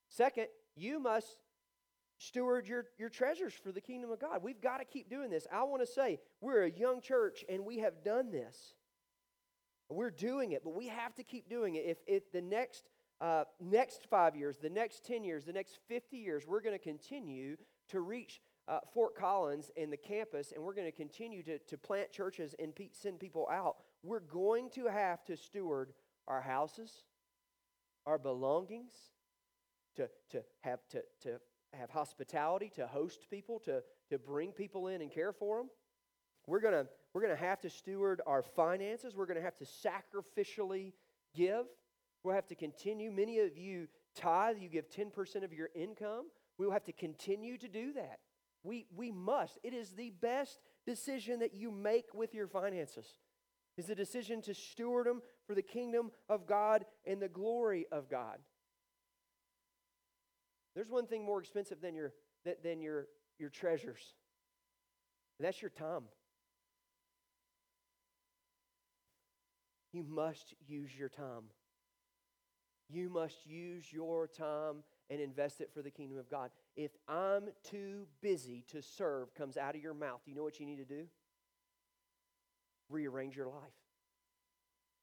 [0.09, 1.39] Second, you must
[2.19, 4.43] steward your, your treasures for the kingdom of God.
[4.43, 5.47] We've got to keep doing this.
[5.53, 8.75] I want to say, we're a young church and we have done this.
[9.91, 11.85] We're doing it, but we have to keep doing it.
[11.87, 12.85] If, if the next
[13.21, 16.83] uh, next five years, the next 10 years, the next 50 years, we're going to
[16.83, 17.57] continue
[17.89, 21.79] to reach uh, Fort Collins and the campus, and we're going to continue to, to
[21.79, 23.77] plant churches and pe- send people out.
[24.03, 25.93] We're going to have to steward
[26.27, 27.05] our houses,
[28.07, 28.95] our belongings,
[29.97, 31.41] to, to, have, to, to
[31.73, 35.69] have hospitality, to host people, to, to bring people in and care for them.
[36.47, 39.15] We're going to we're going to have to steward our finances.
[39.15, 40.93] We're going to have to sacrificially
[41.35, 41.67] give.
[42.25, 43.13] We'll have to continue.
[43.13, 46.25] Many of you tithe, you give 10% of your income.
[46.59, 48.21] We will have to continue to do that.
[48.63, 49.59] We, we must.
[49.63, 53.07] It is the best decision that you make with your finances.
[53.77, 58.09] Is the decision to steward them for the kingdom of God and the glory of
[58.09, 58.39] God.
[60.75, 62.15] There's one thing more expensive than your,
[62.63, 63.07] than your,
[63.39, 64.15] your treasures,
[65.41, 66.05] that's your time.
[69.93, 71.45] You must use your time.
[72.89, 76.51] You must use your time and invest it for the kingdom of God.
[76.77, 80.67] If I'm too busy to serve comes out of your mouth, you know what you
[80.67, 81.07] need to do?
[82.89, 83.73] Rearrange your life.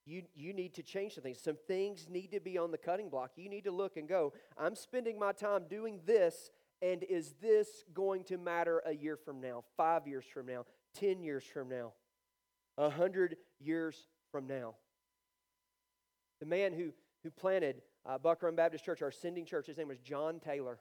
[0.05, 1.39] You, you need to change some things.
[1.41, 3.31] Some things need to be on the cutting block.
[3.35, 6.49] You need to look and go, I'm spending my time doing this,
[6.81, 10.65] and is this going to matter a year from now, five years from now,
[10.95, 11.93] 10 years from now,
[12.77, 14.73] a hundred years from now?
[16.39, 16.91] The man who
[17.23, 19.67] who planted uh, Buck Run Baptist Church, our sending church.
[19.67, 20.79] His name was John Taylor.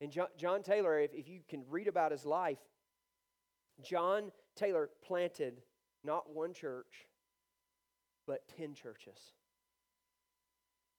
[0.00, 2.58] And John, John Taylor, if, if you can read about his life,
[3.82, 5.62] John Taylor planted
[6.04, 7.08] not one church,
[8.26, 9.18] but 10 churches.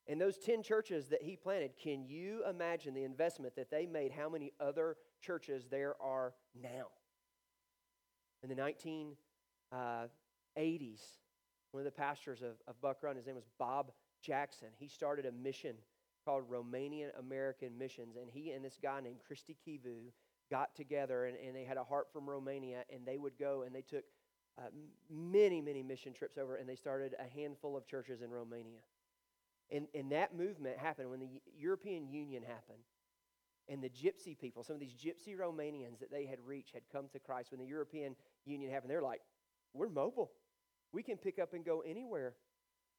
[0.08, 4.12] And those 10 churches that he planted, can you imagine the investment that they made?
[4.12, 6.88] How many other churches there are now?
[8.44, 9.16] In the 1980s,
[9.72, 10.08] uh,
[11.72, 13.92] one of the pastors of, of Buck Run, his name was Bob
[14.22, 14.70] Jackson.
[14.78, 15.76] He started a mission
[16.26, 18.16] called Romanian American Missions.
[18.16, 20.12] And he and this guy named Christy Kivu
[20.50, 23.74] got together and, and they had a heart from Romania and they would go and
[23.74, 24.04] they took
[24.58, 24.70] uh,
[25.10, 28.82] many, many mission trips over and they started a handful of churches in Romania.
[29.72, 32.84] And, and that movement happened when the European Union happened.
[33.70, 37.06] And the gypsy people, some of these gypsy Romanians that they had reached, had come
[37.14, 37.52] to Christ.
[37.52, 38.16] When the European
[38.46, 39.22] Union happened, they're like,
[39.74, 40.32] we're mobile.
[40.92, 42.34] We can pick up and go anywhere.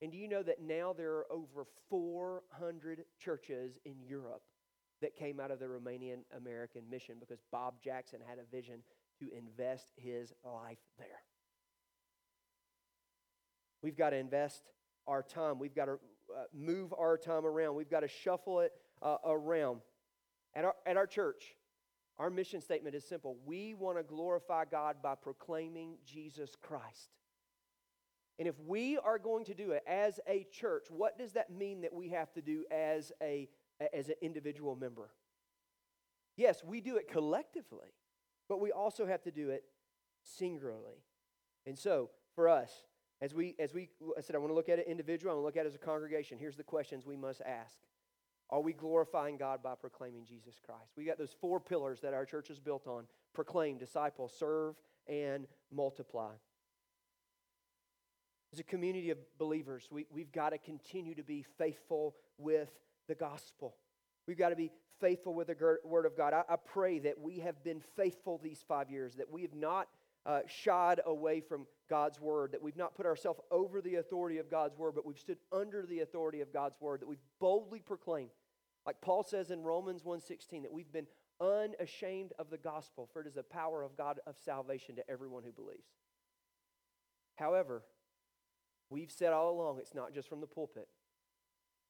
[0.03, 4.43] And do you know that now there are over 400 churches in Europe
[5.01, 8.81] that came out of the Romanian American mission because Bob Jackson had a vision
[9.21, 11.23] to invest his life there.
[13.81, 14.63] We've got to invest
[15.07, 15.61] our time.
[15.61, 17.77] We've got to uh, move our time around.
[17.77, 18.73] We've got to shuffle it
[19.03, 19.83] uh, around.
[20.55, 21.57] At our, at our church,
[22.19, 23.37] our mission statement is simple.
[23.47, 27.11] We want to glorify God by proclaiming Jesus Christ.
[28.39, 31.83] And if we are going to do it as a church, what does that mean
[31.83, 33.49] that we have to do as, a,
[33.93, 35.11] as an individual member?
[36.37, 37.93] Yes, we do it collectively,
[38.49, 39.65] but we also have to do it
[40.23, 41.05] singularly.
[41.67, 42.85] And so, for us,
[43.21, 45.43] as we, as we, I said, I want to look at it individual, I want
[45.43, 46.39] to look at it as a congregation.
[46.39, 47.79] Here's the questions we must ask.
[48.51, 50.93] Are we glorifying God by proclaiming Jesus Christ?
[50.97, 54.75] We got those four pillars that our church is built on proclaim, disciple, serve,
[55.07, 56.33] and multiply.
[58.53, 62.69] As a community of believers, we, we've got to continue to be faithful with
[63.09, 63.77] the gospel.
[64.27, 66.35] We've got to be faithful with the word of God.
[66.35, 69.89] I, I pray that we have been faithful these five years, that we have not
[70.27, 74.51] uh, shied away from God's word, that we've not put ourselves over the authority of
[74.51, 78.31] God's word, but we've stood under the authority of God's word, that we've boldly proclaimed,
[78.87, 81.09] like Paul says in Romans 1:16, that we've been
[81.41, 85.43] unashamed of the gospel, for it is the power of God of salvation to everyone
[85.43, 85.89] who believes.
[87.35, 87.83] However,
[88.93, 90.87] we've said all along it's not just from the pulpit.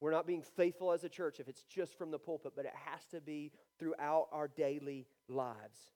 [0.00, 2.72] We're not being faithful as a church if it's just from the pulpit, but it
[2.86, 5.92] has to be throughout our daily lives.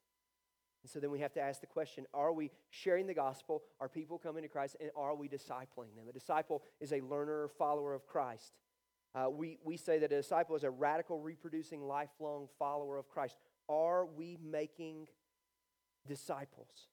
[0.83, 3.63] And so then we have to ask the question are we sharing the gospel?
[3.79, 4.77] Are people coming to Christ?
[4.79, 6.07] And are we discipling them?
[6.09, 8.53] A disciple is a learner or follower of Christ.
[9.15, 13.35] Uh, we, we say that a disciple is a radical, reproducing, lifelong follower of Christ.
[13.67, 15.07] Are we making
[16.07, 16.87] disciples?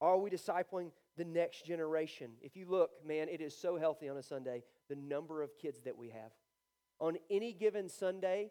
[0.00, 2.32] Are we discipling the next generation?
[2.40, 5.82] If you look, man, it is so healthy on a Sunday, the number of kids
[5.82, 6.32] that we have.
[7.00, 8.50] On any given Sunday,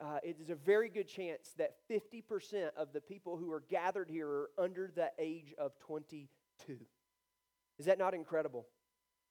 [0.00, 4.08] uh, it is a very good chance that 50% of the people who are gathered
[4.10, 6.28] here are under the age of 22.
[7.78, 8.66] Is that not incredible?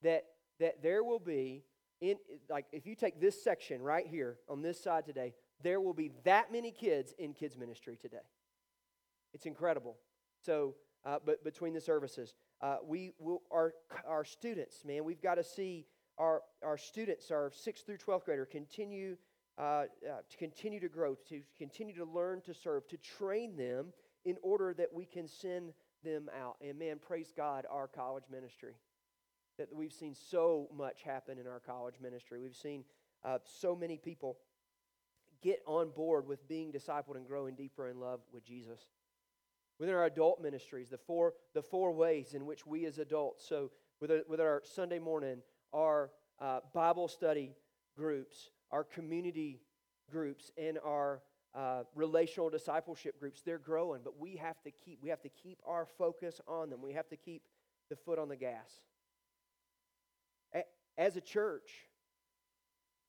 [0.01, 0.25] That,
[0.59, 1.63] that there will be,
[2.01, 2.15] in,
[2.49, 6.11] like, if you take this section right here on this side today, there will be
[6.23, 8.17] that many kids in kids' ministry today.
[9.33, 9.97] It's incredible.
[10.45, 10.75] So,
[11.05, 13.73] uh, but between the services, uh, we will, our,
[14.07, 15.85] our students, man, we've got to see
[16.17, 19.17] our, our students, our 6th through 12th grader, continue
[19.57, 19.85] uh, uh,
[20.29, 23.87] to continue to grow, to continue to learn to serve, to train them
[24.23, 25.73] in order that we can send
[26.05, 26.55] them out.
[26.61, 28.75] And man, praise God, our college ministry.
[29.59, 32.39] That we've seen so much happen in our college ministry.
[32.39, 32.85] We've seen
[33.23, 34.37] uh, so many people
[35.43, 38.79] get on board with being discipled and growing deeper in love with Jesus.
[39.79, 43.71] Within our adult ministries, the four, the four ways in which we as adults, so
[43.99, 45.41] with, our, with our Sunday morning,
[45.73, 47.55] our uh, Bible study
[47.95, 49.61] groups, our community
[50.11, 51.21] groups and our
[51.55, 55.59] uh, relational discipleship groups they're growing but we have to keep we have to keep
[55.67, 56.81] our focus on them.
[56.81, 57.43] We have to keep
[57.89, 58.81] the foot on the gas.
[60.97, 61.71] As a church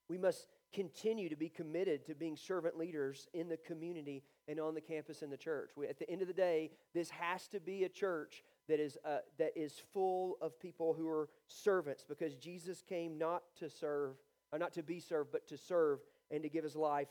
[0.09, 4.75] we must continue to be committed to being servant leaders in the community and on
[4.75, 7.61] the campus in the church we, at the end of the day this has to
[7.61, 12.35] be a church that is, uh, that is full of people who are servants because
[12.35, 14.17] jesus came not to serve
[14.55, 15.99] or not to be served, but to serve
[16.31, 17.09] and to give his life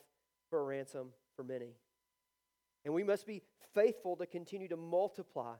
[0.50, 1.76] for a ransom for many.
[2.86, 3.42] And we must be
[3.74, 5.56] faithful to continue to multiply,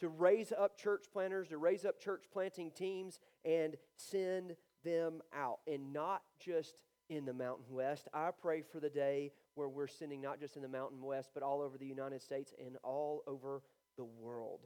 [0.00, 5.60] to raise up church planters, to raise up church planting teams, and send them out.
[5.68, 6.74] And not just
[7.08, 8.08] in the Mountain West.
[8.12, 11.42] I pray for the day where we're sending not just in the Mountain West, but
[11.42, 13.62] all over the United States and all over
[13.96, 14.60] the world.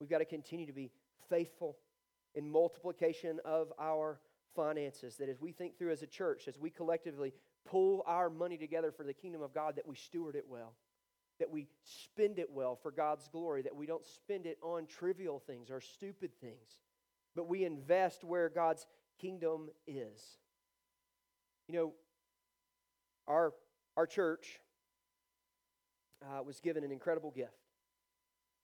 [0.00, 0.90] We've got to continue to be
[1.28, 1.76] faithful
[2.34, 4.20] in multiplication of our
[4.54, 7.32] finances, that as we think through as a church, as we collectively
[7.68, 10.74] pull our money together for the kingdom of God, that we steward it well,
[11.38, 15.38] that we spend it well for God's glory, that we don't spend it on trivial
[15.38, 16.78] things or stupid things,
[17.36, 18.86] but we invest where God's
[19.20, 20.38] kingdom is.
[21.68, 21.92] You know,
[23.26, 23.52] our,
[23.96, 24.60] our church
[26.22, 27.52] uh, was given an incredible gift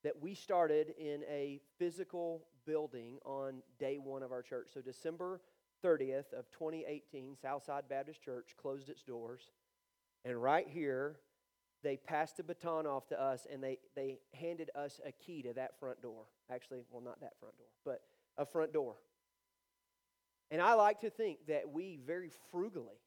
[0.04, 4.68] that we started in a physical building on day one of our church.
[4.72, 5.40] So, December
[5.84, 9.50] 30th of 2018, Southside Baptist Church closed its doors.
[10.24, 11.16] And right here,
[11.82, 15.52] they passed the baton off to us and they, they handed us a key to
[15.54, 16.24] that front door.
[16.52, 18.02] Actually, well, not that front door, but
[18.36, 18.96] a front door.
[20.50, 23.00] And I like to think that we very frugally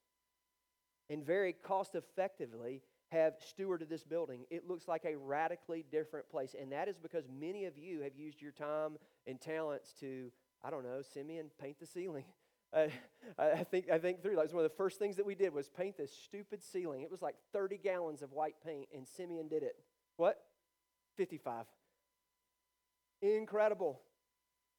[1.10, 2.82] and very cost effectively
[3.12, 4.45] have stewarded this building.
[4.49, 6.55] It looks like a radically different place.
[6.60, 10.32] And that is because many of you have used your time and talents to,
[10.64, 12.26] I don't know, Simeon, paint the ceiling.
[12.72, 12.88] Uh,
[13.39, 14.36] I think I think through.
[14.36, 17.01] Like, one of the first things that we did was paint this stupid ceiling.
[17.01, 19.76] It was like 30 gallons of white paint, and Simeon did it.
[20.18, 20.38] What?
[21.18, 21.66] 55.
[23.24, 23.99] Incredible,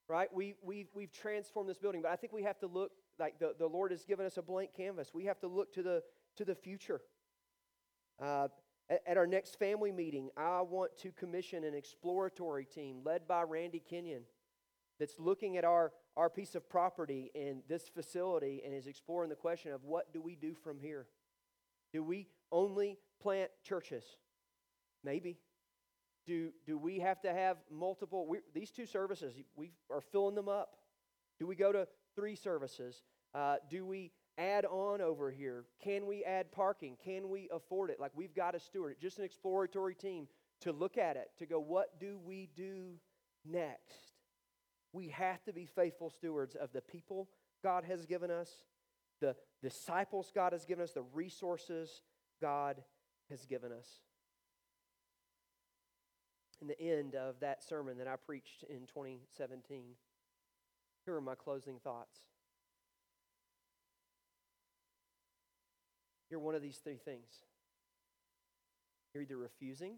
[0.09, 0.33] right?
[0.33, 3.54] We we we've transformed this building, but I think we have to look like the,
[3.58, 5.12] the Lord has given us a blank canvas.
[5.14, 6.02] We have to look to the
[6.36, 7.00] to the future.
[8.20, 8.48] Uh,
[8.88, 13.42] at, at our next family meeting, I want to commission an exploratory team led by
[13.42, 14.22] Randy Kenyon
[14.98, 19.36] that's looking at our, our piece of property in this facility and is exploring the
[19.36, 21.06] question of what do we do from here?
[21.92, 24.04] Do we only plant churches?
[25.02, 25.38] Maybe.
[26.26, 28.26] Do, do we have to have multiple?
[28.28, 30.76] We, these two services, we are filling them up.
[31.38, 33.02] Do we go to three services?
[33.35, 35.64] Uh, do we add on over here?
[35.83, 36.97] Can we add parking?
[37.05, 38.01] Can we afford it?
[38.01, 38.97] Like we've got to steward.
[39.01, 40.26] Just an exploratory team
[40.62, 42.95] to look at it, to go, what do we do
[43.45, 44.12] next?
[44.93, 47.28] We have to be faithful stewards of the people
[47.62, 48.51] God has given us,
[49.20, 52.03] the disciples God has given us, the resources
[52.41, 52.83] God
[53.31, 53.87] has given us.
[56.61, 59.95] In the end of that sermon that I preached in 2017,
[61.05, 62.18] here are my closing thoughts.
[66.31, 67.28] You're one of these three things.
[69.12, 69.97] You're either refusing,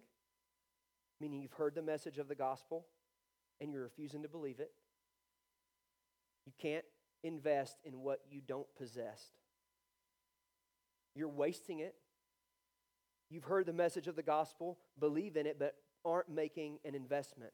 [1.20, 2.86] meaning you've heard the message of the gospel
[3.60, 4.70] and you're refusing to believe it.
[6.46, 6.84] You can't
[7.22, 9.22] invest in what you don't possess.
[11.14, 11.94] You're wasting it.
[13.30, 15.74] You've heard the message of the gospel, believe in it, but
[16.04, 17.52] aren't making an investment.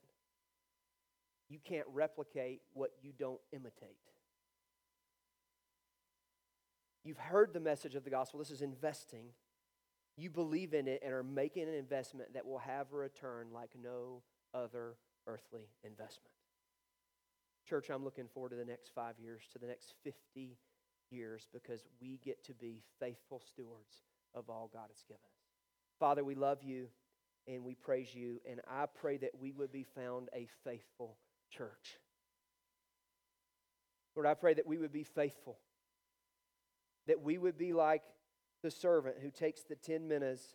[1.49, 3.97] You can't replicate what you don't imitate.
[7.09, 8.39] You've heard the message of the gospel.
[8.39, 9.31] This is investing.
[10.19, 13.71] You believe in it and are making an investment that will have a return like
[13.83, 14.21] no
[14.53, 14.97] other
[15.27, 16.35] earthly investment.
[17.67, 20.59] Church, I'm looking forward to the next five years, to the next 50
[21.11, 24.03] years, because we get to be faithful stewards
[24.35, 25.49] of all God has given us.
[25.99, 26.89] Father, we love you
[27.47, 31.17] and we praise you, and I pray that we would be found a faithful
[31.51, 31.97] church.
[34.15, 35.57] Lord, I pray that we would be faithful
[37.09, 38.03] that we would be like
[38.63, 40.55] the servant who takes the 10 minas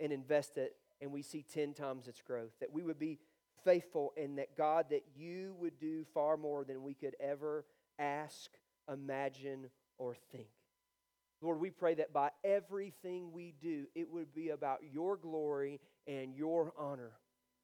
[0.00, 2.52] and invests it and we see 10 times its growth.
[2.60, 3.18] That we would be
[3.64, 7.64] faithful and that God, that you would do far more than we could ever
[7.98, 8.50] ask,
[8.90, 10.48] imagine, or think.
[11.40, 16.34] Lord, we pray that by everything we do, it would be about your glory and
[16.34, 17.12] your honor.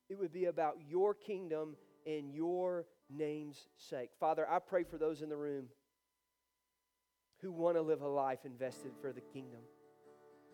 [0.08, 1.76] It would be about your kingdom
[2.06, 4.10] and your name's sake.
[4.20, 5.66] Father, I pray for those in the room
[7.44, 9.60] who want to live a life invested for the kingdom.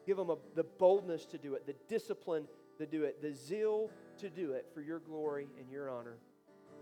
[0.04, 3.90] Give them a, the boldness to do it, the discipline to do it, the zeal
[4.18, 6.16] to do it for your glory and your honor.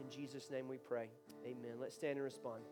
[0.02, 1.08] In Jesus' name we pray.
[1.44, 1.72] Amen.
[1.78, 2.62] Let's stand and respond.